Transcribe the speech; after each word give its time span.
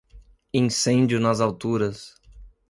Incêndio 0.51 1.19
nas 1.19 1.39
alturas 1.41 2.15